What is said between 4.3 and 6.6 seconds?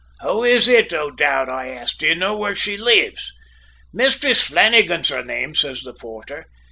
Flannagan's her name,' says the porter.